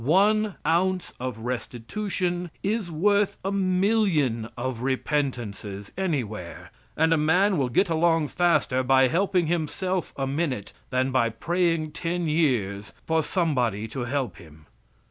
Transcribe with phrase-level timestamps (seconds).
[0.03, 7.69] One ounce of restitution is worth a million of repentances anywhere, and a man will
[7.69, 13.87] get along faster by helping himself a minute than by praying ten years for somebody
[13.89, 14.65] to help him.